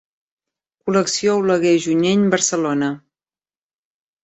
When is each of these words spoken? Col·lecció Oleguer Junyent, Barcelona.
Col·lecció 0.89 1.35
Oleguer 1.41 1.75
Junyent, 1.85 2.25
Barcelona. 2.37 2.91